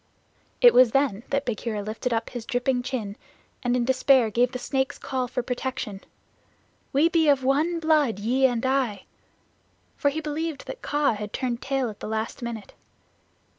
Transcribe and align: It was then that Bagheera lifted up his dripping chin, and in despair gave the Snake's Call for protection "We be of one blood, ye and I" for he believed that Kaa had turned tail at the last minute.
It 0.61 0.73
was 0.73 0.93
then 0.93 1.21
that 1.29 1.45
Bagheera 1.45 1.83
lifted 1.83 2.11
up 2.11 2.31
his 2.31 2.47
dripping 2.47 2.81
chin, 2.81 3.17
and 3.61 3.75
in 3.75 3.85
despair 3.85 4.31
gave 4.31 4.51
the 4.51 4.57
Snake's 4.57 4.97
Call 4.97 5.27
for 5.27 5.43
protection 5.43 6.01
"We 6.91 7.07
be 7.07 7.27
of 7.29 7.43
one 7.43 7.79
blood, 7.79 8.17
ye 8.17 8.47
and 8.47 8.65
I" 8.65 9.03
for 9.97 10.09
he 10.09 10.19
believed 10.19 10.65
that 10.65 10.81
Kaa 10.81 11.13
had 11.13 11.33
turned 11.33 11.61
tail 11.61 11.87
at 11.91 11.99
the 11.99 12.07
last 12.07 12.41
minute. 12.41 12.73